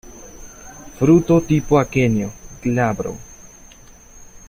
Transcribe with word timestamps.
Fruto 0.99 1.37
tipo 1.51 1.77
aquenio, 1.81 2.33
glabro. 2.63 3.15